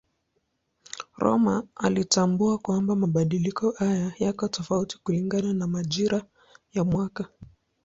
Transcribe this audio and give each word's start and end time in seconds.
Rømer 1.17 1.63
alitambua 1.75 2.57
kwamba 2.57 2.95
mabadiliko 2.95 3.71
haya 3.71 4.13
yako 4.19 4.47
tofauti 4.47 4.99
kulingana 5.03 5.53
na 5.53 5.67
majira 5.67 6.21
ya 6.73 6.83
mwaka. 6.83 7.27